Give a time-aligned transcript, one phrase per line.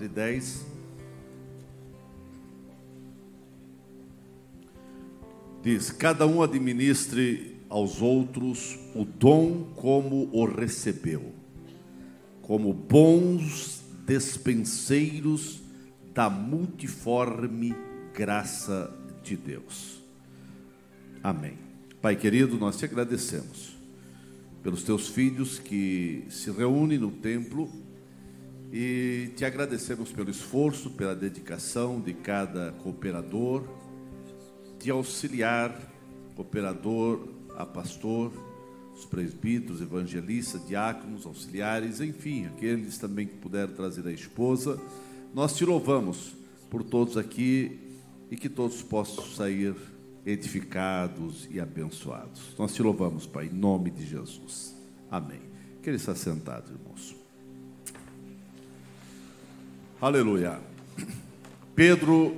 [0.00, 0.66] 1 Pedro 4 e 10.
[5.62, 11.32] Diz: Cada um administre aos outros o dom como o recebeu,
[12.42, 15.60] como bons despenseiros
[16.14, 17.74] da multiforme
[18.14, 20.00] graça de Deus.
[21.22, 21.58] Amém.
[22.00, 23.76] Pai querido, nós te agradecemos
[24.62, 27.70] pelos teus filhos que se reúnem no templo
[28.72, 33.64] e te agradecemos pelo esforço, pela dedicação de cada cooperador,
[34.78, 35.76] de auxiliar,
[36.36, 38.32] cooperador a pastor,
[38.94, 44.80] os presbíteros, evangelistas, diáconos, auxiliares, enfim, aqueles também que puderam trazer a esposa.
[45.34, 46.34] Nós te louvamos
[46.68, 47.78] por todos aqui
[48.30, 49.74] e que todos possam sair
[50.24, 52.54] edificados e abençoados.
[52.58, 54.76] Nós te louvamos, Pai, em nome de Jesus.
[55.10, 55.40] Amém.
[55.82, 57.19] Queria estar sentado, irmãos.
[60.00, 60.58] Aleluia.
[61.74, 62.34] Pedro,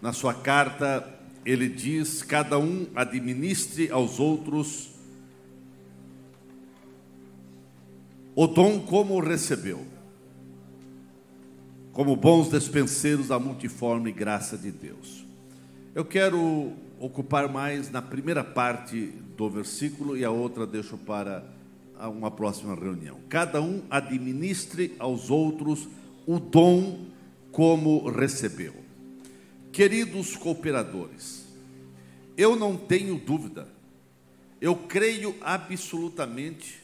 [0.00, 1.08] na sua carta,
[1.46, 4.90] ele diz: cada um administre aos outros
[8.34, 9.86] o dom como recebeu,
[11.92, 15.24] como bons despenseiros da multiforme graça de Deus.
[15.94, 21.44] Eu quero ocupar mais na primeira parte do versículo e a outra deixo para
[22.08, 23.18] uma próxima reunião.
[23.28, 25.86] Cada um administre aos outros
[26.26, 27.06] o dom
[27.50, 28.74] como recebeu.
[29.72, 31.46] Queridos cooperadores,
[32.36, 33.68] eu não tenho dúvida,
[34.60, 36.80] eu creio absolutamente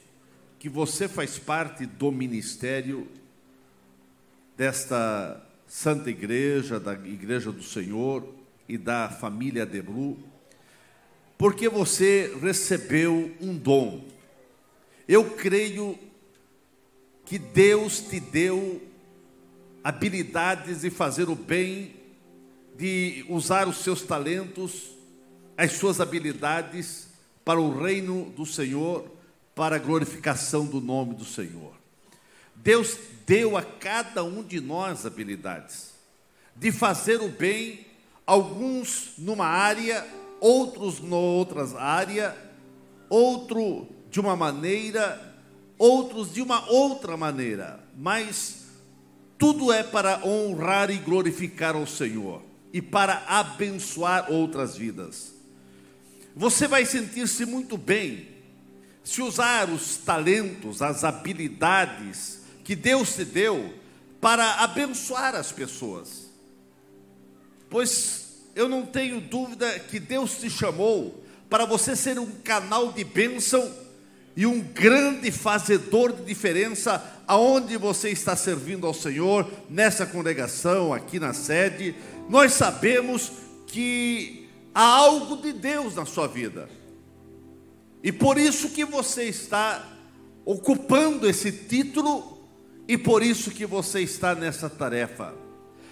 [0.59, 3.07] que você faz parte do ministério
[4.57, 8.27] desta Santa Igreja, da Igreja do Senhor
[8.69, 10.19] e da família Debru,
[11.37, 14.05] porque você recebeu um dom.
[15.07, 15.97] Eu creio
[17.25, 18.83] que Deus te deu
[19.89, 21.97] habilidades de fazer o bem,
[22.77, 24.91] de usar os seus talentos,
[25.57, 27.09] as suas habilidades
[27.43, 29.11] para o reino do Senhor,
[29.55, 31.73] para a glorificação do nome do Senhor.
[32.55, 35.95] Deus deu a cada um de nós habilidades
[36.55, 37.87] de fazer o bem,
[38.27, 40.07] alguns numa área,
[40.39, 42.37] outros outras área,
[43.09, 45.35] outro de uma maneira,
[45.79, 48.68] outros de uma outra maneira, mas
[49.39, 55.33] tudo é para honrar e glorificar ao Senhor e para abençoar outras vidas.
[56.35, 58.29] Você vai sentir-se muito bem
[59.05, 63.73] se usar os talentos, as habilidades que Deus te deu
[64.21, 66.29] para abençoar as pessoas.
[67.71, 73.05] Pois eu não tenho dúvida que Deus te chamou para você ser um canal de
[73.05, 73.73] bênção
[74.39, 81.19] e um grande fazedor de diferença aonde você está servindo ao Senhor, nessa congregação, aqui
[81.19, 81.93] na sede,
[82.29, 83.33] nós sabemos
[83.67, 86.69] que há algo de Deus na sua vida.
[88.01, 89.85] E por isso que você está
[90.45, 92.39] ocupando esse título
[92.87, 95.35] e por isso que você está nessa tarefa.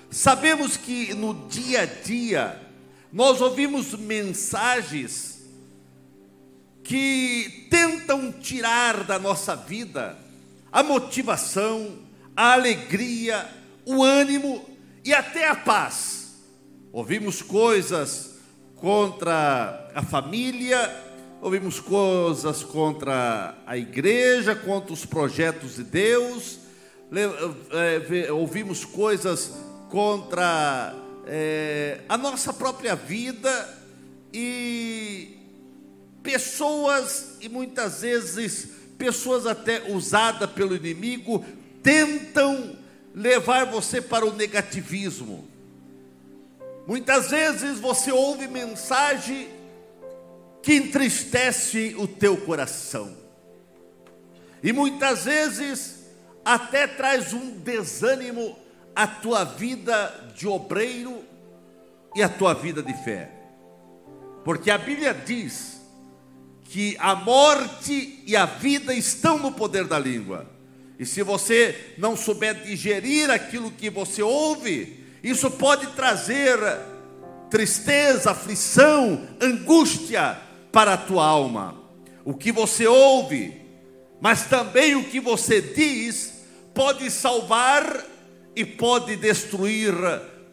[0.09, 2.63] Sabemos que no dia a dia
[3.13, 5.36] nós ouvimos mensagens
[6.87, 10.17] que tentam tirar da nossa vida
[10.71, 11.99] a motivação,
[12.37, 13.45] a alegria,
[13.85, 14.65] o ânimo
[15.05, 16.37] e até a paz.
[16.93, 18.37] Ouvimos coisas
[18.77, 20.79] contra a família,
[21.43, 26.61] ouvimos coisas contra a igreja, contra os projetos de Deus,
[27.13, 29.55] eh, ouvimos coisas
[29.89, 30.95] contra
[31.27, 33.77] é, a nossa própria vida
[34.33, 35.36] e
[36.27, 38.67] pessoas, e muitas vezes
[38.99, 41.45] pessoas até usadas pelo inimigo,
[41.85, 42.77] tentam
[43.15, 45.49] levar você para o negativismo.
[46.85, 49.49] Muitas vezes você ouve mensagem
[50.63, 53.17] que entristece o teu coração.
[54.61, 56.07] E muitas vezes
[56.45, 58.59] até traz um desânimo
[58.97, 61.25] à tua vida de obreiro
[62.17, 63.31] e à tua vida de fé.
[64.45, 65.76] Porque a Bíblia diz
[66.69, 70.47] que a morte e a vida estão no poder da língua.
[70.99, 76.59] E se você não souber digerir aquilo que você ouve, isso pode trazer
[77.51, 80.39] tristeza, aflição, angústia
[80.73, 81.75] para a tua alma.
[82.25, 83.55] O que você ouve,
[84.21, 86.33] mas também o que você diz,
[86.75, 88.05] pode salvar
[88.55, 89.95] e pode destruir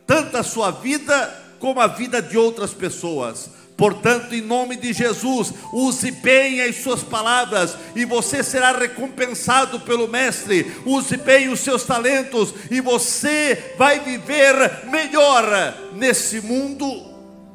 [0.05, 5.53] tanto a sua vida como a vida de outras pessoas Portanto, em nome de Jesus,
[5.71, 10.71] use bem as suas palavras e você será recompensado pelo Mestre.
[10.85, 15.45] Use bem os seus talentos e você vai viver melhor
[15.93, 16.85] nesse mundo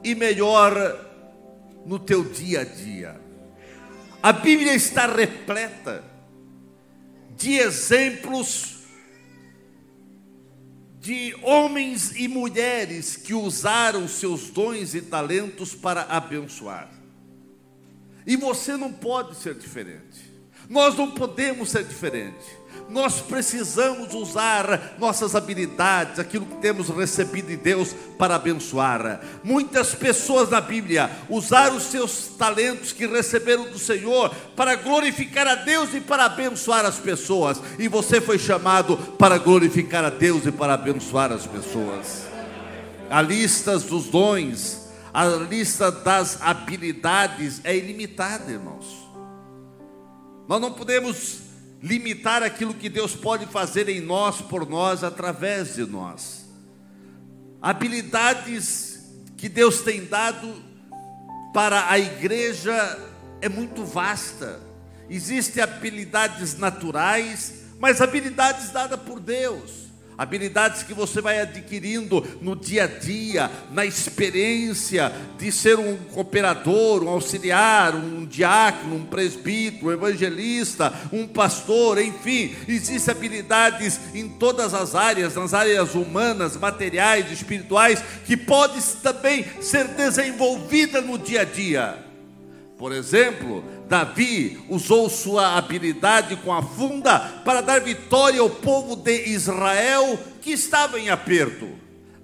[0.03, 0.75] e melhor
[1.87, 3.21] no teu dia a dia.
[4.23, 6.03] A Bíblia está repleta
[7.37, 8.78] de exemplos
[11.09, 16.91] de homens e mulheres que usaram seus dons e talentos para abençoar.
[18.27, 20.31] E você não pode ser diferente.
[20.69, 22.58] Nós não podemos ser diferente
[22.89, 29.21] nós precisamos usar nossas habilidades, aquilo que temos recebido de Deus para abençoar.
[29.45, 35.55] Muitas pessoas na Bíblia usaram os seus talentos que receberam do Senhor para glorificar a
[35.55, 37.61] Deus e para abençoar as pessoas.
[37.79, 42.27] E você foi chamado para glorificar a Deus e para abençoar as pessoas.
[43.11, 49.09] A lista dos dons, a lista das habilidades é ilimitada, irmãos.
[50.47, 51.48] Nós não podemos
[51.83, 56.47] limitar aquilo que Deus pode fazer em nós, por nós, através de nós.
[57.61, 59.01] Habilidades
[59.37, 60.63] que Deus tem dado
[61.53, 62.99] para a igreja
[63.41, 64.61] é muito vasta.
[65.09, 69.88] Existem habilidades naturais, mas habilidades dadas por Deus
[70.19, 77.05] habilidades que você vai adquirindo no dia a dia, na experiência de ser um cooperador,
[77.05, 84.75] um auxiliar, um diácono, um presbítero, um evangelista, um pastor, enfim, existem habilidades em todas
[84.75, 91.45] as áreas, nas áreas humanas, materiais, espirituais, que podem também ser desenvolvidas no dia a
[91.45, 92.09] dia.
[92.77, 99.31] Por exemplo, Davi usou sua habilidade com a funda para dar vitória ao povo de
[99.31, 101.69] Israel que estava em aperto.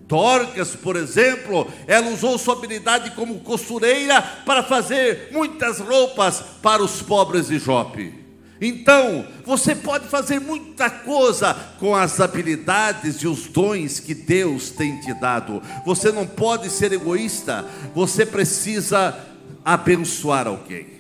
[0.07, 7.01] Dorcas, por exemplo, ela usou sua habilidade como costureira para fazer muitas roupas para os
[7.01, 8.23] pobres de Jope.
[8.61, 15.01] Então, você pode fazer muita coisa com as habilidades e os dons que Deus tem
[15.01, 15.63] te dado.
[15.85, 17.65] Você não pode ser egoísta,
[17.95, 19.19] você precisa
[19.65, 20.94] abençoar alguém.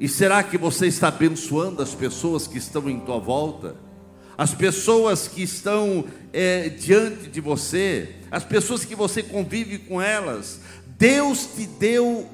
[0.00, 3.76] E será que você está abençoando as pessoas que estão em tua volta?
[4.38, 10.62] As pessoas que estão é, diante de você, as pessoas que você convive com elas.
[10.96, 12.26] Deus te deu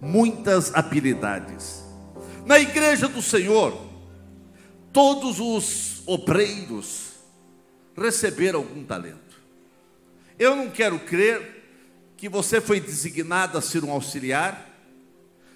[0.00, 1.84] muitas habilidades.
[2.44, 3.80] Na igreja do Senhor,
[4.92, 7.10] todos os obreiros
[7.96, 9.40] receberam algum talento.
[10.36, 11.62] Eu não quero crer
[12.16, 14.68] que você foi designado a ser um auxiliar,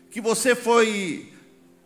[0.09, 1.32] que você foi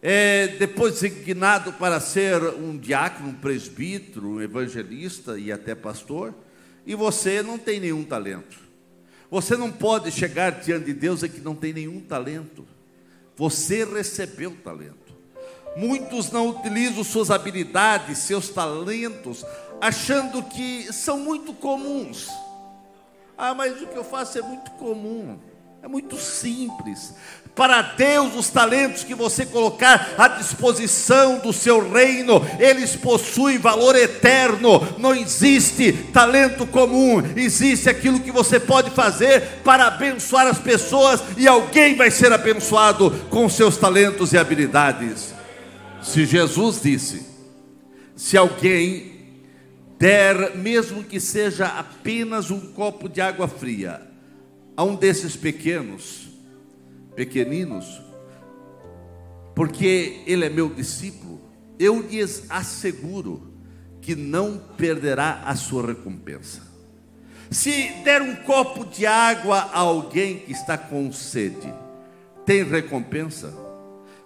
[0.08, 6.32] é, depois designado para ser um diácono, um presbítero, um evangelista e até pastor,
[6.86, 8.56] e você não tem nenhum talento.
[9.28, 12.64] Você não pode chegar diante de Deus e que não tem nenhum talento.
[13.34, 15.12] Você recebeu talento.
[15.76, 19.44] Muitos não utilizam suas habilidades, seus talentos,
[19.80, 22.28] achando que são muito comuns.
[23.36, 25.36] Ah, mas o que eu faço é muito comum.
[25.82, 27.12] É muito simples.
[27.56, 33.96] Para Deus, os talentos que você colocar à disposição do seu reino, eles possuem valor
[33.96, 34.86] eterno.
[34.98, 41.48] Não existe talento comum, existe aquilo que você pode fazer para abençoar as pessoas e
[41.48, 45.34] alguém vai ser abençoado com seus talentos e habilidades.
[46.02, 47.26] Se Jesus disse:
[48.14, 49.12] se alguém
[49.98, 54.02] der, mesmo que seja apenas um copo de água fria,
[54.76, 56.35] a um desses pequenos,
[57.16, 58.00] pequeninos,
[59.54, 61.40] porque ele é meu discípulo,
[61.78, 63.54] eu lhes asseguro
[64.00, 66.62] que não perderá a sua recompensa.
[67.50, 71.72] Se der um copo de água a alguém que está com sede,
[72.44, 73.52] tem recompensa?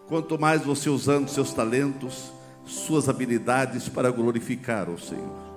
[0.07, 2.33] Quanto mais você usando seus talentos,
[2.67, 5.51] suas habilidades para glorificar o Senhor.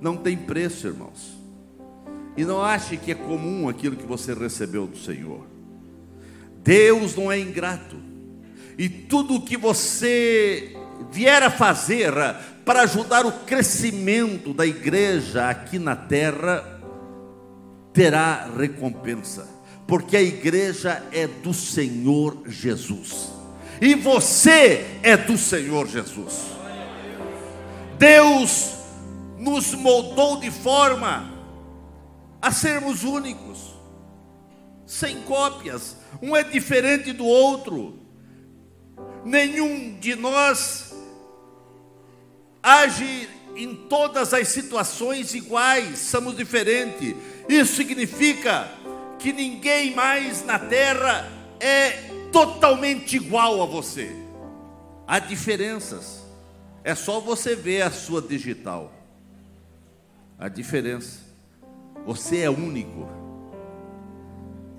[0.00, 1.38] Não tem preço, irmãos.
[2.36, 5.53] E não ache que é comum aquilo que você recebeu do Senhor.
[6.64, 7.96] Deus não é ingrato.
[8.76, 10.74] E tudo o que você
[11.12, 12.12] vier a fazer
[12.64, 16.80] para ajudar o crescimento da igreja aqui na terra,
[17.92, 19.46] terá recompensa,
[19.86, 23.30] porque a igreja é do Senhor Jesus,
[23.80, 26.46] e você é do Senhor Jesus.
[27.98, 28.72] Deus
[29.38, 31.30] nos moldou de forma
[32.40, 33.73] a sermos únicos,
[34.86, 37.98] sem cópias, um é diferente do outro.
[39.24, 40.94] Nenhum de nós
[42.62, 47.14] age em todas as situações iguais, somos diferentes.
[47.48, 48.70] Isso significa
[49.18, 51.90] que ninguém mais na terra é
[52.32, 54.14] totalmente igual a você.
[55.06, 56.24] Há diferenças.
[56.82, 58.92] É só você ver a sua digital.
[60.38, 61.20] A diferença.
[62.04, 63.23] Você é único.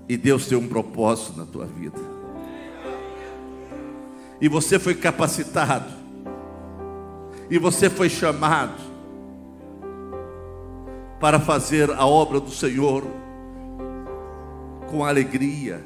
[0.08, 1.98] E Deus tem um propósito na tua vida.
[4.40, 5.92] E você foi capacitado.
[7.50, 8.74] E você foi chamado
[11.20, 13.04] para fazer a obra do Senhor
[14.88, 15.84] com alegria.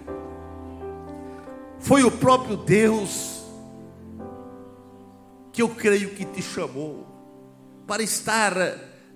[1.79, 3.43] Foi o próprio Deus
[5.53, 7.07] que eu creio que te chamou
[7.87, 8.55] para estar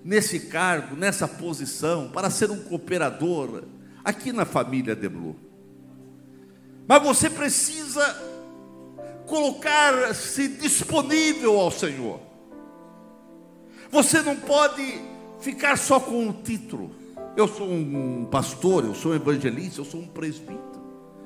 [0.03, 3.63] nesse cargo, nessa posição, para ser um cooperador
[4.05, 5.35] aqui na família de Blue.
[6.87, 8.15] Mas você precisa
[9.25, 12.19] colocar-se disponível ao Senhor.
[13.89, 15.01] Você não pode
[15.39, 16.91] ficar só com o título.
[17.35, 20.81] Eu sou um pastor, eu sou um evangelista, eu sou um presbítero,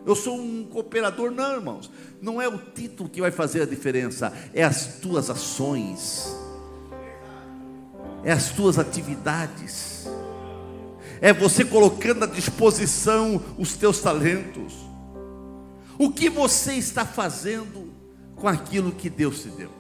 [0.06, 1.30] eu sou um cooperador.
[1.30, 6.36] Não, irmãos, não é o título que vai fazer a diferença, é as tuas ações,
[8.24, 9.99] é as tuas atividades,
[11.22, 14.74] é você colocando à disposição os teus talentos.
[15.98, 17.94] O que você está fazendo
[18.36, 19.72] com aquilo que Deus te deu?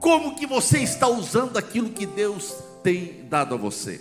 [0.00, 4.00] Como que você está usando aquilo que Deus tem dado a você?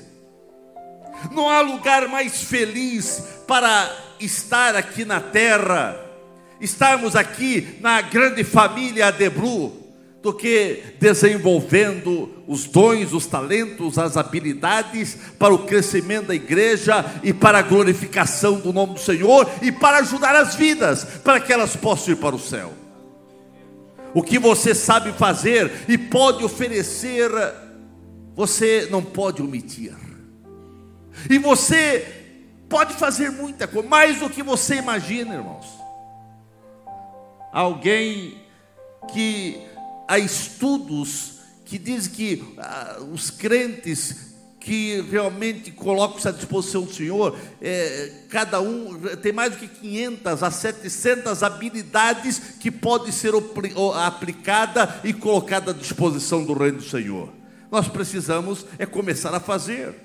[1.31, 5.97] Não há lugar mais feliz para estar aqui na terra,
[6.59, 9.82] estarmos aqui na grande família Adebru,
[10.23, 17.31] do que desenvolvendo os dons, os talentos, as habilidades para o crescimento da igreja e
[17.31, 21.75] para a glorificação do nome do Senhor e para ajudar as vidas, para que elas
[21.75, 22.73] possam ir para o céu
[24.13, 27.31] o que você sabe fazer e pode oferecer,
[28.35, 29.95] você não pode omitir.
[31.29, 32.05] E você
[32.69, 35.65] pode fazer muita coisa, mais do que você imagina, irmãos.
[37.51, 38.41] Alguém
[39.11, 39.61] que
[40.07, 44.33] há estudos que diz que ah, os crentes
[44.63, 50.41] que realmente colocam-se à disposição do Senhor, é, cada um tem mais do que 500
[50.41, 53.33] a 700 habilidades que podem ser
[54.01, 57.29] aplicada e colocada à disposição do reino do Senhor.
[57.69, 59.95] Nós precisamos é começar a fazer.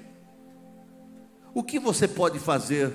[1.55, 2.93] O que você pode fazer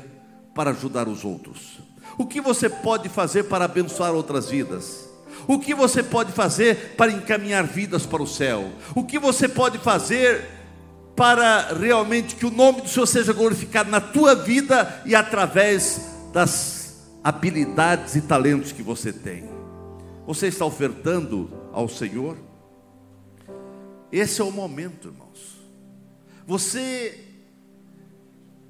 [0.54, 1.80] para ajudar os outros?
[2.18, 5.13] O que você pode fazer para abençoar outras vidas?
[5.48, 8.72] O que você pode fazer para encaminhar vidas para o céu?
[8.96, 10.46] O que você pode fazer
[11.16, 16.02] para realmente que o nome do Senhor seja glorificado na tua vida e através
[16.34, 16.84] das
[17.24, 19.50] habilidades e talentos que você tem.
[20.26, 22.38] Você está ofertando ao Senhor?
[24.12, 25.60] Esse é o momento, irmãos.
[26.46, 27.20] Você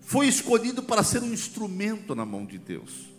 [0.02, 3.13] foi escolhido para ser um instrumento na mão de Deus.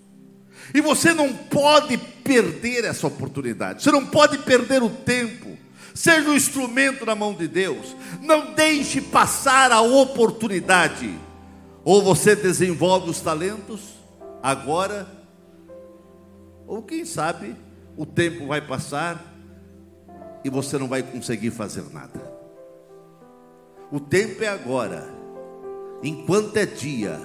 [0.73, 3.83] E você não pode perder essa oportunidade.
[3.83, 5.59] Você não pode perder o tempo.
[5.94, 7.94] Seja um instrumento na mão de Deus.
[8.21, 11.14] Não deixe passar a oportunidade.
[11.85, 13.80] Ou você desenvolve os talentos
[14.42, 15.06] agora,
[16.66, 17.56] ou quem sabe
[17.97, 19.25] o tempo vai passar
[20.44, 22.21] e você não vai conseguir fazer nada.
[23.90, 25.09] O tempo é agora,
[26.02, 27.18] enquanto é dia,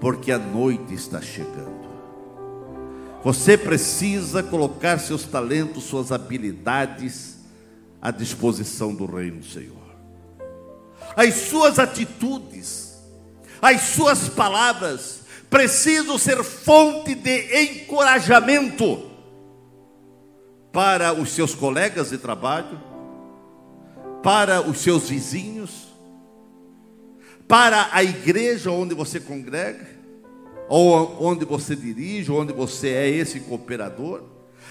[0.00, 1.79] porque a noite está chegando.
[3.22, 7.38] Você precisa colocar seus talentos, suas habilidades,
[8.00, 9.76] à disposição do reino do Senhor.
[11.14, 12.98] As suas atitudes,
[13.60, 19.10] as suas palavras precisam ser fonte de encorajamento
[20.72, 22.80] para os seus colegas de trabalho,
[24.22, 25.88] para os seus vizinhos,
[27.48, 29.99] para a igreja onde você congrega,
[30.72, 34.22] ou onde você dirige, onde você é esse cooperador.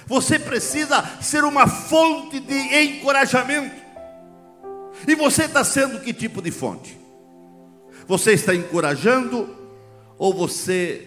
[0.07, 3.75] Você precisa ser uma fonte de encorajamento.
[5.05, 6.97] E você está sendo que tipo de fonte?
[8.07, 9.53] Você está encorajando
[10.17, 11.05] ou você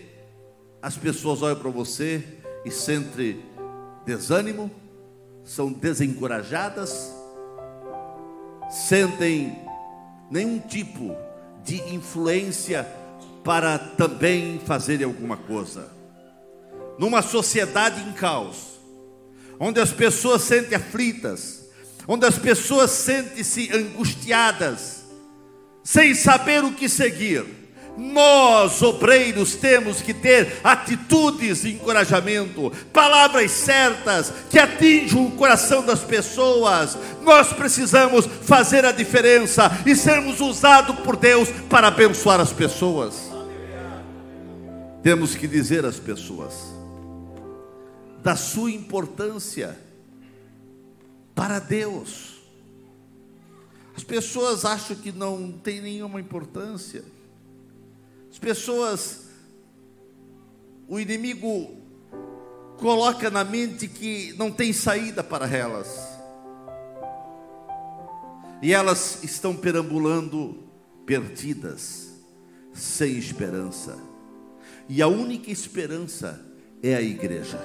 [0.82, 2.22] as pessoas olham para você
[2.62, 3.42] e sentem
[4.04, 4.70] desânimo,
[5.42, 7.10] são desencorajadas,
[8.68, 9.58] sentem
[10.30, 11.16] nenhum tipo
[11.64, 12.86] de influência
[13.44, 15.90] para também fazerem alguma coisa.
[16.98, 18.72] Numa sociedade em caos,
[19.58, 21.62] onde as pessoas sentem aflitas,
[22.06, 25.04] onde as pessoas sentem-se angustiadas,
[25.82, 27.62] sem saber o que seguir.
[27.96, 36.00] Nós, obreiros, temos que ter atitudes de encorajamento, palavras certas que atinjam o coração das
[36.00, 36.96] pessoas.
[37.20, 43.31] Nós precisamos fazer a diferença e sermos usados por Deus para abençoar as pessoas.
[45.02, 46.54] Temos que dizer às pessoas
[48.22, 49.76] da sua importância
[51.34, 52.40] para Deus.
[53.96, 57.04] As pessoas acham que não tem nenhuma importância.
[58.30, 59.22] As pessoas,
[60.88, 61.76] o inimigo
[62.78, 65.98] coloca na mente que não tem saída para elas.
[68.62, 70.62] E elas estão perambulando
[71.04, 72.10] perdidas,
[72.72, 74.11] sem esperança.
[74.88, 76.40] E a única esperança
[76.82, 77.60] é a igreja.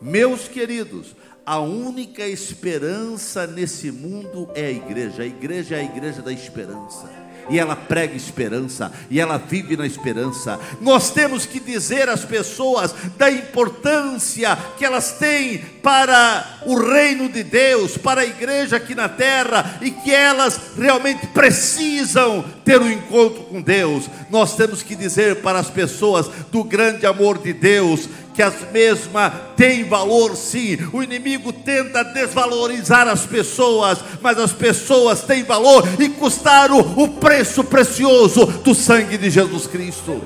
[0.00, 5.22] Meus queridos, a única esperança nesse mundo é a igreja.
[5.22, 9.86] A igreja é a igreja da esperança e ela prega esperança, e ela vive na
[9.86, 10.58] esperança.
[10.80, 17.42] Nós temos que dizer às pessoas da importância que elas têm para o reino de
[17.42, 23.44] Deus, para a igreja aqui na terra, e que elas realmente precisam ter um encontro
[23.44, 24.08] com Deus.
[24.30, 29.32] Nós temos que dizer para as pessoas do grande amor de Deus, que as mesmas
[29.56, 30.78] têm valor sim.
[30.92, 37.62] O inimigo tenta desvalorizar as pessoas, mas as pessoas têm valor e custaram o preço
[37.64, 40.20] precioso do sangue de Jesus Cristo.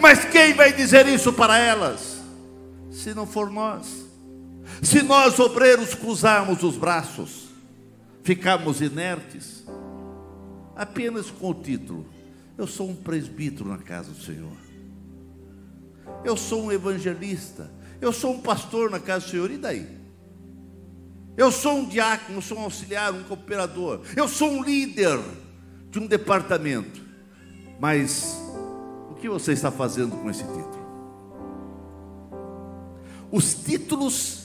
[0.00, 2.22] Mas quem vai dizer isso para elas?
[2.90, 4.04] Se não for nós.
[4.82, 7.48] Se nós obreiros cruzarmos os braços,
[8.22, 9.64] ficarmos inertes,
[10.76, 12.06] apenas com o título:
[12.56, 14.63] Eu sou um presbítero na casa do Senhor
[16.24, 19.86] eu sou um evangelista, eu sou um pastor na casa do Senhor, e daí?
[21.36, 25.20] Eu sou um diácono, eu sou um auxiliar, um cooperador, eu sou um líder
[25.90, 27.02] de um departamento,
[27.78, 28.36] mas
[29.10, 30.84] o que você está fazendo com esse título?
[33.30, 34.44] Os títulos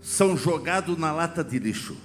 [0.00, 1.96] são jogados na lata de lixo.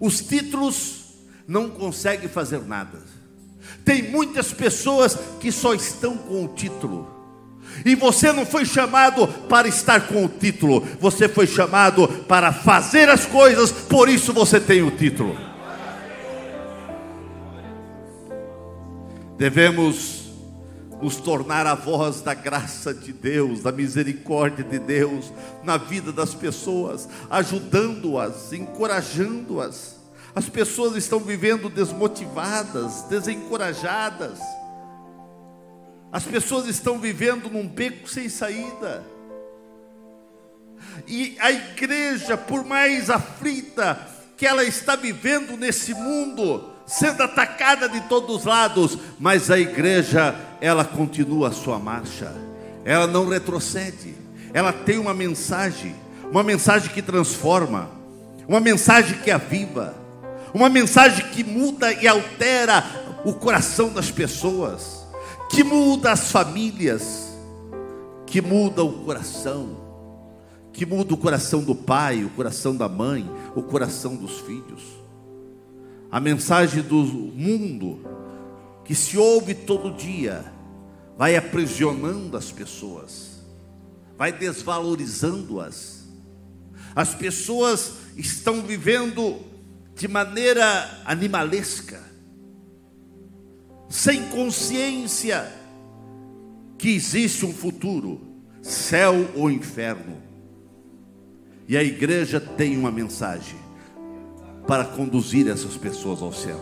[0.00, 1.14] Os títulos
[1.46, 3.02] não conseguem fazer nada.
[3.84, 7.08] Tem muitas pessoas que só estão com o título.
[7.84, 13.08] E você não foi chamado para estar com o título, você foi chamado para fazer
[13.08, 15.36] as coisas, por isso você tem o título.
[19.38, 20.22] Devemos
[21.00, 25.32] nos tornar a voz da graça de Deus, da misericórdia de Deus
[25.64, 30.01] na vida das pessoas, ajudando-as, encorajando-as.
[30.34, 34.38] As pessoas estão vivendo desmotivadas, desencorajadas.
[36.10, 39.04] As pessoas estão vivendo num beco sem saída.
[41.06, 43.98] E a igreja, por mais aflita
[44.36, 50.34] que ela está vivendo nesse mundo, sendo atacada de todos os lados, mas a igreja,
[50.60, 52.32] ela continua a sua marcha.
[52.84, 54.14] Ela não retrocede.
[54.54, 55.94] Ela tem uma mensagem,
[56.30, 57.90] uma mensagem que transforma,
[58.48, 60.01] uma mensagem que aviva
[60.54, 62.84] uma mensagem que muda e altera
[63.24, 65.06] o coração das pessoas,
[65.50, 67.32] que muda as famílias,
[68.26, 69.76] que muda o coração,
[70.72, 74.82] que muda o coração do pai, o coração da mãe, o coração dos filhos.
[76.10, 78.00] A mensagem do mundo
[78.84, 80.44] que se ouve todo dia
[81.16, 83.42] vai aprisionando as pessoas,
[84.18, 86.02] vai desvalorizando-as.
[86.94, 89.51] As pessoas estão vivendo
[89.94, 92.00] de maneira animalesca,
[93.88, 95.52] sem consciência
[96.78, 98.20] que existe um futuro,
[98.62, 100.16] céu ou inferno.
[101.68, 103.58] E a igreja tem uma mensagem
[104.66, 106.60] para conduzir essas pessoas ao céu.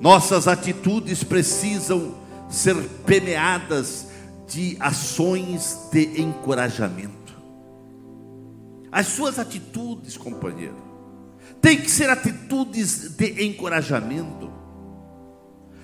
[0.00, 2.16] Nossas atitudes precisam
[2.50, 4.08] ser permeadas
[4.48, 7.32] de ações de encorajamento.
[8.90, 10.91] As suas atitudes, companheiro,
[11.60, 14.50] tem que ser atitudes de encorajamento.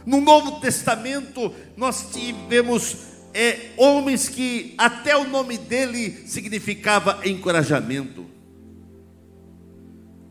[0.04, 2.96] No Novo Testamento, nós tivemos
[3.34, 8.26] é, homens que até o nome dele significava encorajamento.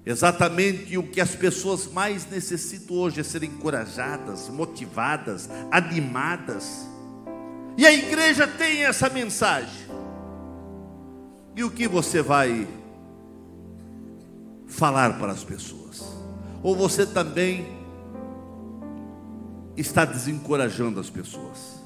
[0.05, 6.87] Exatamente o que as pessoas mais necessitam hoje é ser encorajadas, motivadas, animadas.
[7.77, 9.85] E a igreja tem essa mensagem.
[11.55, 12.67] E o que você vai
[14.67, 16.03] falar para as pessoas?
[16.61, 17.65] Ou você também
[19.75, 21.77] está desencorajando as pessoas?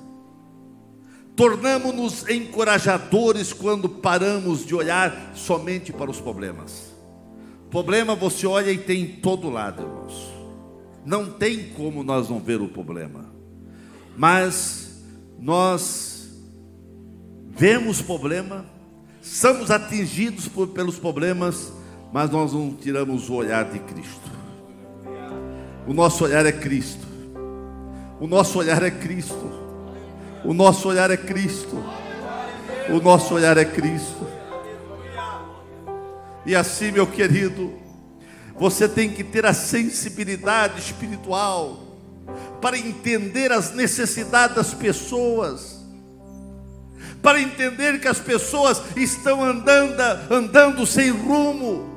[1.36, 6.92] Tornamos-nos encorajadores quando paramos de olhar somente para os problemas.
[7.70, 10.30] Problema você olha e tem em todo lado, irmãos.
[11.06, 13.32] Não tem como nós não ver o problema.
[14.18, 15.02] Mas
[15.40, 16.30] nós
[17.50, 18.66] vemos problema,
[19.22, 21.72] somos atingidos por, pelos problemas
[22.12, 24.32] mas nós não tiramos o olhar de Cristo.
[25.88, 27.08] O nosso olhar é Cristo.
[28.20, 29.52] O nosso olhar é Cristo.
[30.44, 31.84] O nosso olhar é Cristo.
[32.90, 34.28] O nosso olhar é Cristo.
[36.46, 37.74] E assim, meu querido,
[38.58, 41.80] você tem que ter a sensibilidade espiritual
[42.62, 45.80] para entender as necessidades das pessoas,
[47.22, 51.91] para entender que as pessoas estão andando, andando sem rumo.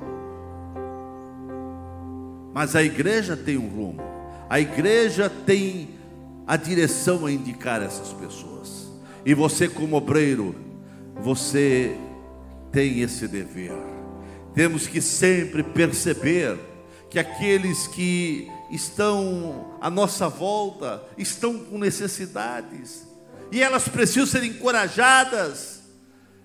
[2.54, 4.00] Mas a igreja tem um rumo,
[4.48, 5.90] a igreja tem
[6.46, 8.86] a direção a indicar essas pessoas.
[9.26, 10.54] E você, como obreiro,
[11.16, 11.96] você
[12.70, 13.72] tem esse dever.
[14.54, 16.56] Temos que sempre perceber
[17.10, 23.06] que aqueles que estão à nossa volta estão com necessidades,
[23.50, 25.82] e elas precisam ser encorajadas,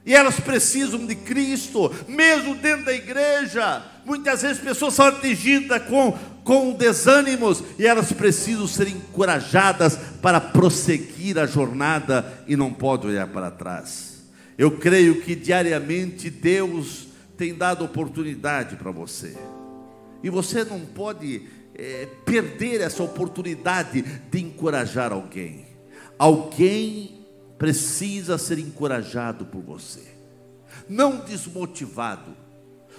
[0.06, 3.84] e elas precisam de Cristo, mesmo dentro da igreja.
[4.06, 11.38] Muitas vezes pessoas são atingidas com, com desânimos, e elas precisam ser encorajadas para prosseguir
[11.38, 14.24] a jornada e não podem olhar para trás.
[14.58, 17.08] Eu creio que diariamente Deus
[17.38, 19.38] tem dado oportunidade para você.
[20.22, 21.44] E você não pode
[21.76, 25.66] é, perder essa oportunidade de encorajar alguém.
[26.18, 27.19] Alguém
[27.60, 30.04] precisa ser encorajado por você,
[30.88, 32.36] não desmotivado.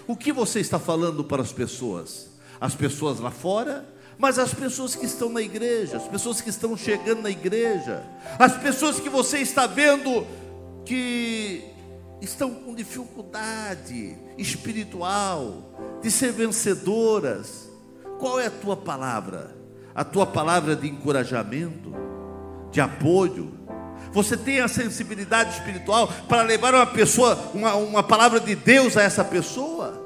[0.06, 2.30] O que você está falando para as pessoas?
[2.60, 6.76] As pessoas lá fora, mas as pessoas que estão na igreja, as pessoas que estão
[6.76, 8.04] chegando na igreja,
[8.38, 10.26] as pessoas que você está vendo
[10.84, 11.64] que
[12.20, 17.70] estão com dificuldade espiritual, de ser vencedoras.
[18.18, 19.56] Qual é a tua palavra?
[19.94, 21.92] A tua palavra de encorajamento,
[22.70, 23.59] de apoio.
[24.12, 29.02] Você tem a sensibilidade espiritual para levar uma pessoa, uma, uma palavra de Deus a
[29.02, 30.00] essa pessoa?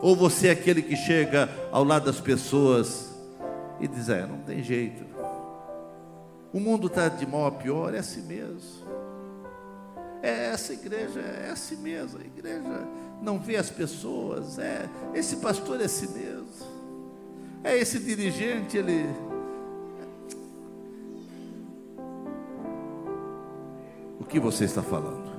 [0.00, 3.10] Ou você é aquele que chega ao lado das pessoas
[3.80, 5.04] e diz: É, não tem jeito.
[6.52, 8.82] O mundo está de mal a pior, é assim mesmo.
[10.20, 12.18] É essa igreja, é assim mesmo.
[12.18, 12.88] A igreja
[13.22, 14.58] não vê as pessoas.
[14.58, 16.46] É esse pastor é assim mesmo.
[17.64, 19.06] É esse dirigente, ele
[24.32, 25.30] que você está falando?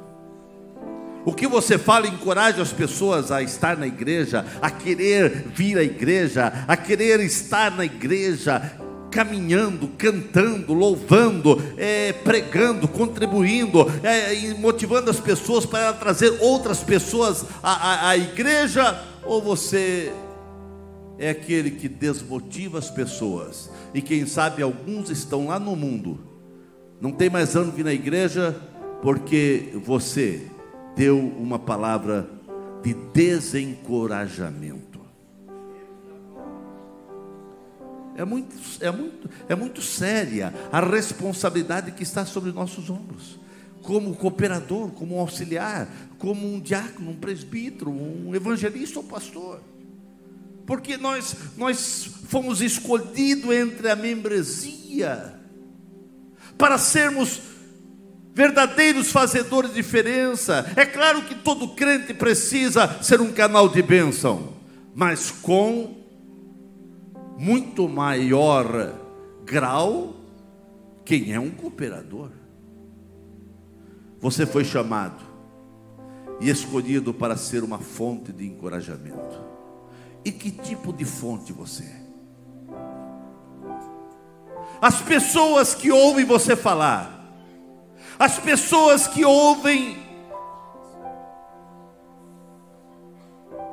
[1.25, 5.83] O que você fala encoraja as pessoas a estar na igreja, a querer vir à
[5.83, 8.77] igreja, a querer estar na igreja,
[9.09, 17.71] caminhando, cantando, louvando, é, pregando, contribuindo, é, motivando as pessoas para trazer outras pessoas à,
[17.71, 20.13] à, à igreja, ou você
[21.17, 26.19] é aquele que desmotiva as pessoas, e quem sabe alguns estão lá no mundo,
[26.99, 28.55] não tem mais ano vir na igreja,
[29.03, 30.49] porque você
[30.95, 32.27] deu uma palavra
[32.81, 35.01] de desencorajamento.
[38.15, 43.37] É muito, é, muito, é muito séria a responsabilidade que está sobre nossos ombros.
[43.81, 49.59] Como cooperador, como auxiliar, como um diácono, um presbítero, um evangelista ou pastor.
[50.65, 55.37] Porque nós, nós fomos escolhidos entre a membresia
[56.57, 57.51] para sermos
[58.33, 60.71] verdadeiros fazedores de diferença.
[60.75, 64.53] É claro que todo crente precisa ser um canal de bênção,
[64.95, 65.95] mas com
[67.37, 68.93] muito maior
[69.45, 70.15] grau
[71.05, 72.29] quem é um cooperador.
[74.19, 75.21] Você foi chamado
[76.39, 79.41] e escolhido para ser uma fonte de encorajamento.
[80.25, 82.03] E que tipo de fonte você é?
[84.81, 87.12] As pessoas que ouvem você falar,
[88.17, 90.01] as pessoas que ouvem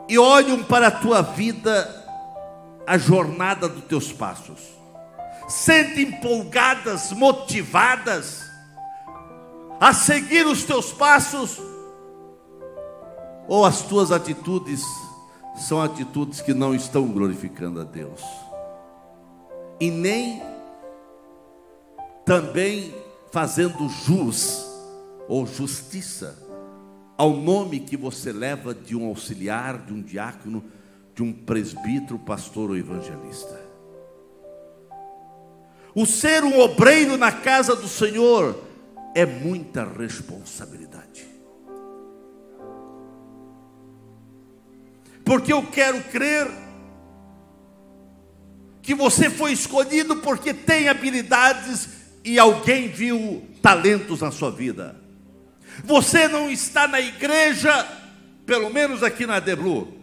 [0.09, 1.97] e olham para a tua vida
[2.87, 4.59] a jornada dos teus passos.
[5.49, 8.51] Sente empolgadas, motivadas
[9.81, 11.61] a seguir os teus passos,
[13.49, 14.85] ou as tuas atitudes
[15.57, 18.21] são atitudes que não estão glorificando a Deus,
[19.81, 20.43] e nem
[22.25, 22.95] também
[23.31, 24.67] fazendo jus
[25.29, 26.37] ou justiça
[27.17, 30.65] ao nome que você leva de um auxiliar, de um diácono,
[31.15, 33.61] de um presbítero, pastor ou evangelista.
[35.95, 38.59] O ser um obreiro na casa do Senhor
[39.15, 41.27] é muita responsabilidade.
[45.25, 46.49] Porque eu quero crer
[48.81, 54.97] que você foi escolhido porque tem habilidades e alguém viu talentos na sua vida.
[55.85, 57.87] Você não está na igreja,
[58.45, 60.01] pelo menos aqui na Deblu,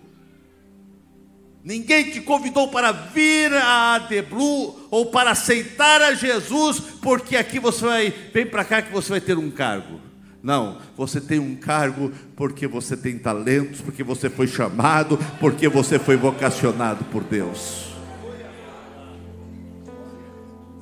[1.67, 7.85] Ninguém te convidou para vir a Deblu ou para aceitar a Jesus, porque aqui você
[7.85, 9.99] vai, vem para cá que você vai ter um cargo.
[10.41, 15.99] Não, você tem um cargo porque você tem talentos, porque você foi chamado, porque você
[15.99, 17.96] foi vocacionado por Deus.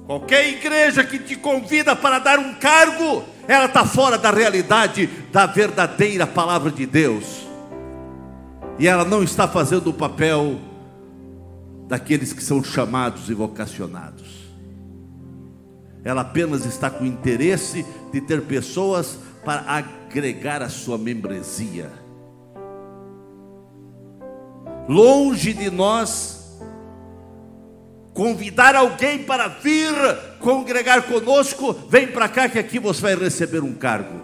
[0.05, 5.47] Qualquer igreja que te convida para dar um cargo, ela está fora da realidade da
[5.47, 7.47] verdadeira palavra de Deus.
[8.77, 10.59] E ela não está fazendo o papel
[11.87, 14.45] daqueles que são chamados e vocacionados.
[16.03, 21.91] Ela apenas está com interesse de ter pessoas para agregar a sua membresia.
[24.87, 26.34] Longe de nós
[28.15, 29.93] convidar alguém para vir
[30.39, 34.23] congregar conosco, vem para cá que aqui você vai receber um cargo.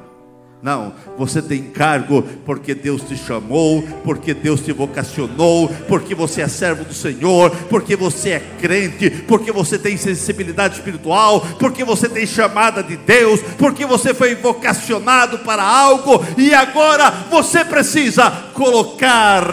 [0.63, 6.47] Não, você tem cargo porque Deus te chamou, porque Deus te vocacionou, porque você é
[6.47, 12.27] servo do Senhor, porque você é crente, porque você tem sensibilidade espiritual, porque você tem
[12.27, 19.43] chamada de Deus, porque você foi vocacionado para algo e agora você precisa colocar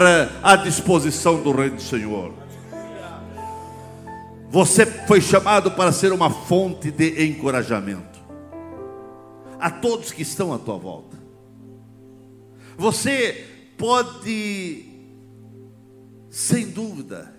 [0.43, 2.38] à disposição do Rei do Senhor.
[4.49, 8.19] Você foi chamado para ser uma fonte de encorajamento
[9.59, 11.19] a todos que estão à tua volta.
[12.77, 13.45] Você
[13.77, 14.85] pode,
[16.29, 17.31] sem dúvida,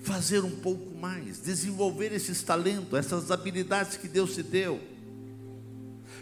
[0.00, 4.80] fazer um pouco mais, desenvolver esses talentos, essas habilidades que Deus te deu.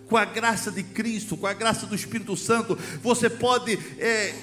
[0.09, 4.35] Com a graça de Cristo, com a graça do Espírito Santo, você pode é,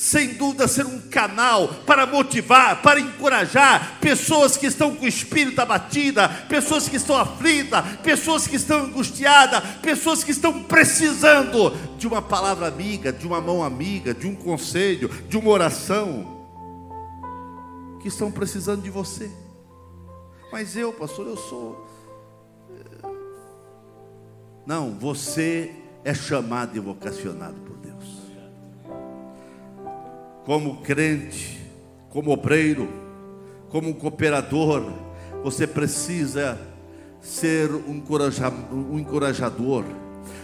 [0.00, 5.60] sem dúvida, ser um canal para motivar, para encorajar pessoas que estão com o espírito
[5.60, 12.22] abatido, pessoas que estão aflitas, pessoas que estão angustiadas, pessoas que estão precisando de uma
[12.22, 16.48] palavra amiga, de uma mão amiga, de um conselho, de uma oração,
[18.00, 19.30] que estão precisando de você.
[20.50, 21.86] Mas eu, pastor, eu sou.
[22.70, 23.08] Eh,
[24.66, 27.69] não, você é chamado e vocacionado
[30.50, 31.60] como crente,
[32.08, 32.88] como obreiro,
[33.68, 34.82] como cooperador,
[35.44, 36.58] você precisa
[37.20, 39.84] ser um encorajador.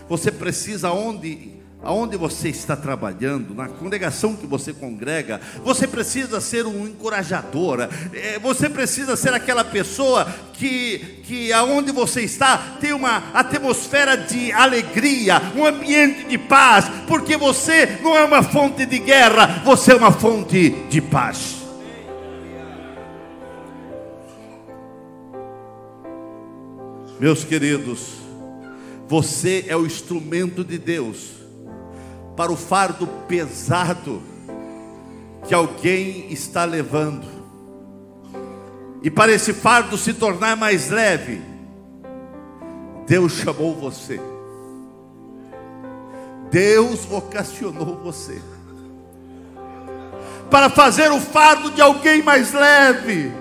[0.08, 1.54] Você precisa, onde
[1.86, 8.38] aonde você está trabalhando, na congregação que você congrega, você precisa ser um encorajador, é,
[8.40, 15.40] você precisa ser aquela pessoa que, que aonde você está tem uma atmosfera de alegria,
[15.54, 20.10] um ambiente de paz, porque você não é uma fonte de guerra, você é uma
[20.10, 21.54] fonte de paz.
[27.20, 28.16] Meus queridos,
[29.06, 31.35] você é o instrumento de Deus
[32.36, 34.22] para o fardo pesado
[35.48, 37.26] que alguém está levando.
[39.02, 41.40] E para esse fardo se tornar mais leve,
[43.06, 44.20] Deus chamou você.
[46.50, 48.40] Deus vocacionou você
[50.50, 53.32] para fazer o fardo de alguém mais leve.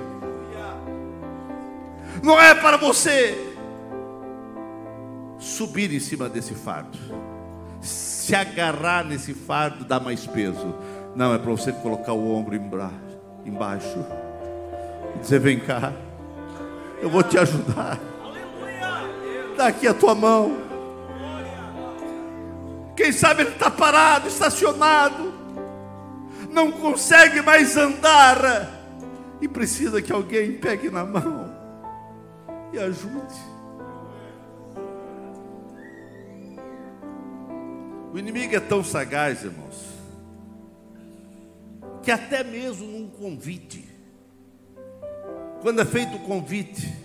[2.23, 3.53] Não é para você
[5.37, 6.97] subir em cima desse fardo
[8.25, 10.73] se agarrar nesse fardo dá mais peso.
[11.15, 12.55] Não, é para você colocar o ombro
[13.45, 14.03] embaixo
[15.15, 15.93] e dizer: Vem cá,
[17.01, 17.99] eu vou te ajudar.
[19.55, 20.57] Dá aqui a tua mão.
[22.95, 25.31] Quem sabe ele está parado, estacionado,
[26.49, 28.71] não consegue mais andar
[29.39, 31.53] e precisa que alguém pegue na mão
[32.73, 33.54] e ajude.
[38.15, 39.75] O inimigo é tão sagaz, irmãos,
[42.01, 43.83] que até mesmo num convite,
[45.61, 46.95] quando é feito o convite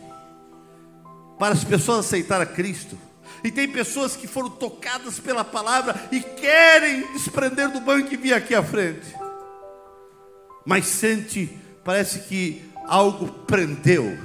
[1.36, 2.96] para as pessoas aceitar a Cristo,
[3.42, 8.32] e tem pessoas que foram tocadas pela palavra e querem desprender do banco e vir
[8.32, 9.12] aqui à frente,
[10.64, 14.16] mas sente, parece que algo prendeu,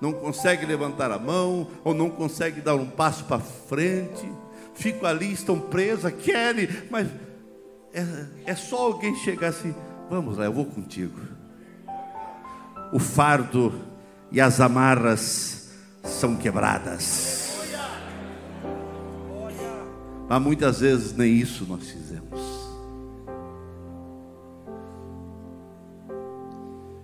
[0.00, 4.26] não consegue levantar a mão, ou não consegue dar um passo para frente,
[4.74, 7.08] ficam ali, estão presas, querem, mas
[7.92, 9.74] é, é só alguém chegar assim:
[10.10, 11.18] vamos lá, eu vou contigo.
[12.92, 13.72] O fardo
[14.30, 15.70] e as amarras
[16.02, 17.42] são quebradas.
[20.28, 22.40] Mas muitas vezes nem isso nós fizemos.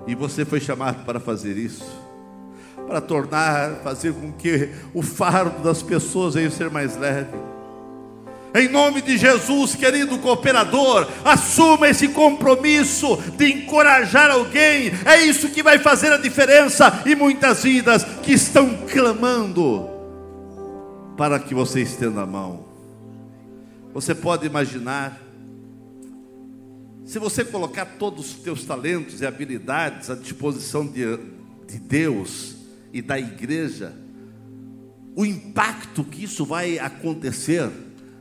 [0.06, 1.85] E você foi chamado para fazer isso,
[2.87, 7.37] para tornar, fazer com que o fardo das pessoas venha ser mais leve
[8.54, 14.90] Em nome de Jesus, querido cooperador, assuma esse compromisso de encorajar alguém.
[15.04, 19.88] É isso que vai fazer a diferença e muitas vidas que estão clamando
[21.16, 22.64] para que você estenda a mão.
[23.94, 25.20] Você pode imaginar
[27.04, 31.18] se você colocar todos os teus talentos e habilidades à disposição de,
[31.66, 32.54] de Deus
[32.92, 33.92] e da igreja,
[35.16, 37.68] o impacto que isso vai acontecer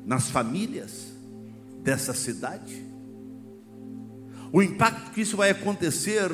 [0.05, 1.13] nas famílias
[1.83, 2.83] dessa cidade.
[4.51, 6.29] O impacto que isso vai acontecer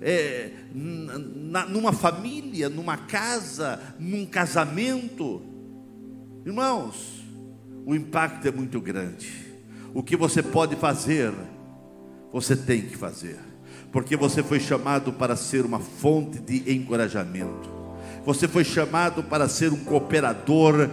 [0.00, 5.42] é, na, numa família, numa casa, num casamento.
[6.46, 7.24] Irmãos,
[7.84, 9.46] o impacto é muito grande.
[9.92, 11.32] O que você pode fazer,
[12.32, 13.38] você tem que fazer,
[13.92, 17.78] porque você foi chamado para ser uma fonte de encorajamento.
[18.24, 20.90] Você foi chamado para ser um cooperador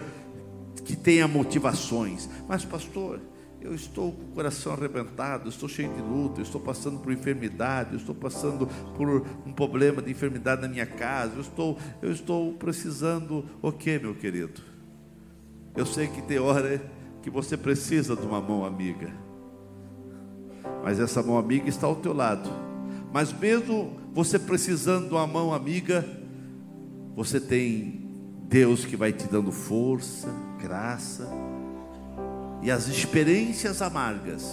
[0.86, 2.30] que tenha motivações.
[2.48, 3.20] Mas, pastor,
[3.60, 8.14] eu estou com o coração arrebentado, estou cheio de luta, estou passando por enfermidade, estou
[8.14, 13.44] passando por um problema de enfermidade na minha casa, eu estou, eu estou precisando.
[13.62, 14.62] O que, meu querido?
[15.76, 16.80] Eu sei que tem hora
[17.24, 19.12] que você precisa de uma mão amiga,
[20.84, 22.48] mas essa mão amiga está ao teu lado.
[23.12, 26.06] Mas mesmo você precisando de uma mão amiga,
[27.16, 28.05] você tem
[28.48, 30.30] Deus que vai te dando força,
[30.62, 31.28] graça,
[32.62, 34.46] e as experiências amargas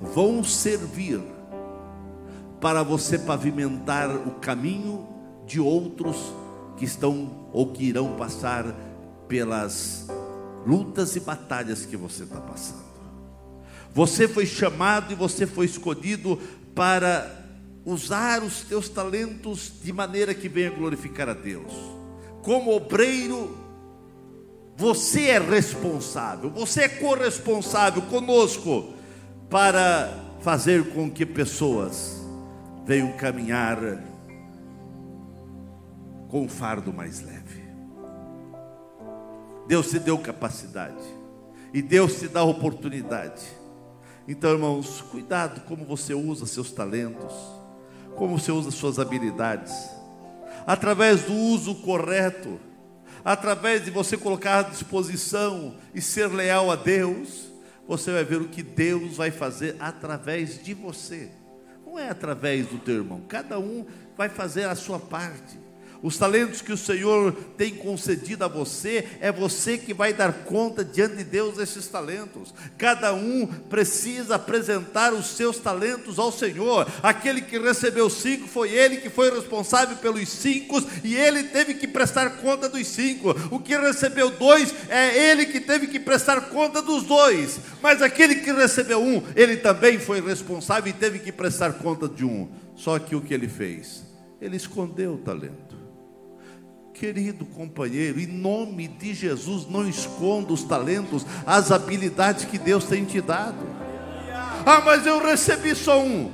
[0.00, 1.20] vão servir
[2.60, 5.06] para você pavimentar o caminho
[5.46, 6.16] de outros
[6.76, 8.64] que estão ou que irão passar
[9.28, 10.06] pelas
[10.66, 12.84] lutas e batalhas que você está passando.
[13.94, 16.38] Você foi chamado e você foi escolhido
[16.74, 17.44] para
[17.84, 21.95] usar os teus talentos de maneira que venha glorificar a Deus.
[22.46, 23.58] Como obreiro,
[24.76, 28.92] você é responsável, você é corresponsável conosco
[29.50, 32.24] para fazer com que pessoas
[32.84, 33.78] venham caminhar
[36.28, 37.64] com um fardo mais leve.
[39.66, 41.02] Deus te deu capacidade
[41.74, 43.44] e Deus te dá oportunidade.
[44.28, 47.34] Então, irmãos, cuidado como você usa seus talentos,
[48.14, 49.95] como você usa suas habilidades,
[50.66, 52.60] através do uso correto
[53.26, 57.50] através de você colocar à disposição e ser leal a Deus,
[57.88, 61.30] você vai ver o que Deus vai fazer através de você.
[61.84, 63.84] Não é através do teu irmão, cada um
[64.16, 65.58] vai fazer a sua parte.
[66.02, 70.84] Os talentos que o Senhor tem concedido a você, é você que vai dar conta
[70.84, 72.54] diante de Deus desses talentos.
[72.76, 76.86] Cada um precisa apresentar os seus talentos ao Senhor.
[77.02, 81.88] Aquele que recebeu cinco foi ele que foi responsável pelos cinco e ele teve que
[81.88, 83.34] prestar conta dos cinco.
[83.50, 87.58] O que recebeu dois é ele que teve que prestar conta dos dois.
[87.82, 92.24] Mas aquele que recebeu um, ele também foi responsável e teve que prestar conta de
[92.24, 92.48] um.
[92.74, 94.04] Só que o que ele fez?
[94.40, 95.65] Ele escondeu o talento.
[96.98, 103.04] Querido companheiro, em nome de Jesus, não esconda os talentos, as habilidades que Deus tem
[103.04, 103.66] te dado.
[104.64, 106.30] Ah, mas eu recebi só um.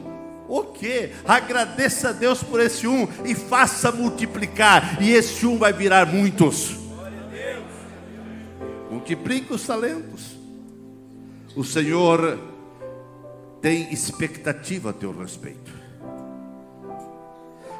[0.48, 1.10] O que?
[1.26, 6.76] Agradeça a Deus por esse um e faça multiplicar, e esse um vai virar muitos.
[8.88, 10.36] Multiplique os talentos.
[11.56, 12.38] O Senhor
[13.60, 15.72] tem expectativa a teu respeito.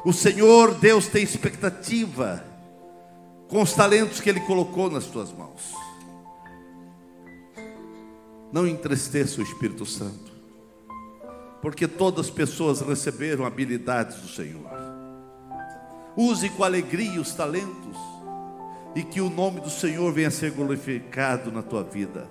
[0.03, 2.51] O Senhor, Deus, tem expectativa
[3.53, 5.75] com os talentos que Ele colocou nas tuas mãos.
[8.51, 10.31] Não entristeça o Espírito Santo,
[11.61, 14.67] porque todas as pessoas receberam habilidades do Senhor.
[16.17, 17.95] Use com alegria os talentos
[18.95, 22.27] e que o nome do Senhor venha a ser glorificado na tua vida.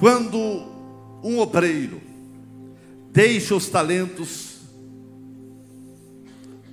[0.00, 0.36] Quando
[1.22, 2.00] um obreiro
[3.12, 4.56] deixa os talentos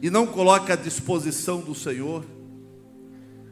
[0.02, 2.26] e não coloca à disposição do Senhor,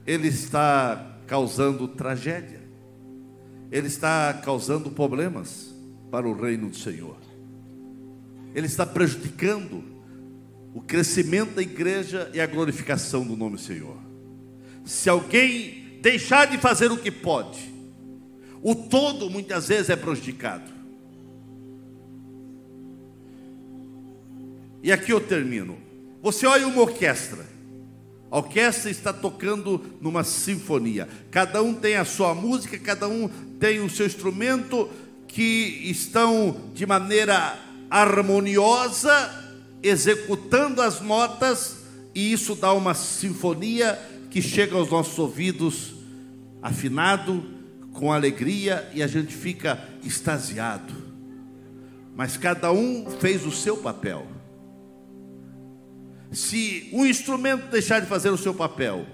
[0.05, 2.61] ele está causando tragédia,
[3.71, 5.73] ele está causando problemas
[6.09, 7.17] para o reino do Senhor,
[8.53, 9.83] ele está prejudicando
[10.73, 13.97] o crescimento da igreja e a glorificação do nome do Senhor.
[14.85, 17.71] Se alguém deixar de fazer o que pode,
[18.61, 20.71] o todo muitas vezes é prejudicado.
[24.83, 25.77] E aqui eu termino.
[26.21, 27.45] Você olha uma orquestra.
[28.31, 31.07] A orquestra está tocando numa sinfonia.
[31.29, 33.29] Cada um tem a sua música, cada um
[33.59, 34.89] tem o seu instrumento
[35.27, 37.59] que estão de maneira
[37.89, 39.41] harmoniosa
[39.83, 41.77] executando as notas
[42.13, 45.93] e isso dá uma sinfonia que chega aos nossos ouvidos
[46.61, 47.43] afinado
[47.93, 50.93] com alegria e a gente fica extasiado.
[52.15, 54.27] Mas cada um fez o seu papel.
[56.31, 59.05] Se um instrumento deixar de fazer o seu papel,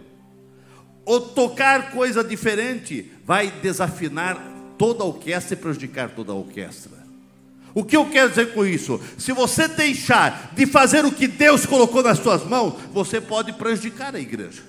[1.03, 4.37] ou tocar coisa diferente, vai desafinar
[4.77, 6.97] toda a orquestra e prejudicar toda a orquestra.
[7.73, 8.99] O que eu quero dizer com isso?
[9.17, 14.15] Se você deixar de fazer o que Deus colocou nas suas mãos, você pode prejudicar
[14.15, 14.63] a igreja.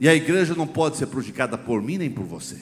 [0.00, 2.56] E a igreja não pode ser prejudicada por mim nem por você.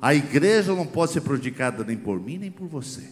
[0.00, 3.02] A igreja não pode ser prejudicada nem por mim nem por você.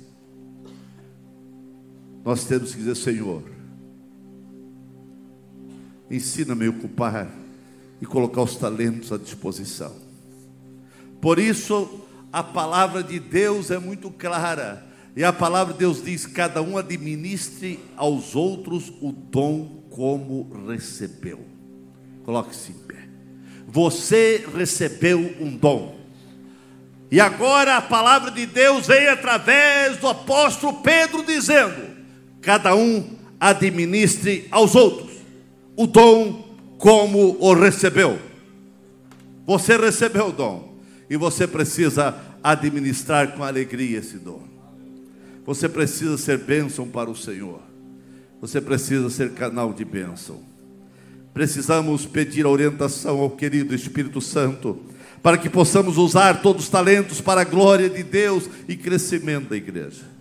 [2.25, 3.43] Nós temos que dizer, Senhor,
[6.11, 7.31] ensina-me a ocupar
[8.01, 9.95] e colocar os talentos à disposição.
[11.21, 12.01] Por isso,
[12.33, 14.87] a palavra de Deus é muito clara.
[15.15, 21.41] E a palavra de Deus diz: cada um administre aos outros o dom como recebeu.
[22.25, 23.09] Coloque-se em pé.
[23.69, 25.99] Você recebeu um dom.
[27.11, 31.94] E agora a palavra de Deus vem através do apóstolo Pedro dizendo:
[32.45, 33.05] cada um
[33.41, 35.11] administre aos outros
[35.77, 38.19] o dom como o recebeu.
[39.47, 40.75] Você recebeu o dom
[41.09, 44.43] e você precisa administrar com alegria esse dom.
[45.45, 47.61] Você precisa ser bênção para o Senhor.
[48.41, 50.43] Você precisa ser canal de bênção.
[51.33, 54.79] Precisamos pedir a orientação ao querido Espírito Santo,
[55.23, 59.57] para que possamos usar todos os talentos para a glória de Deus e crescimento da
[59.57, 60.14] igreja.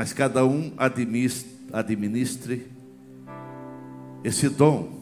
[0.00, 2.66] Mas cada um administre,
[4.24, 4.98] esse dom.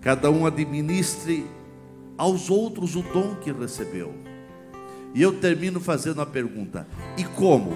[0.00, 1.46] Cada um administre
[2.16, 4.12] aos outros o dom que recebeu.
[5.14, 6.84] E eu termino fazendo a pergunta:
[7.16, 7.70] e como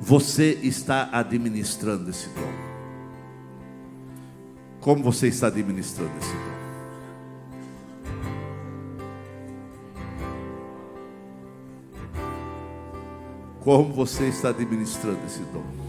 [0.00, 2.52] você está administrando esse dom?
[4.78, 6.55] Como você está administrando esse dom?
[13.66, 15.85] Como você está administrando esse dom?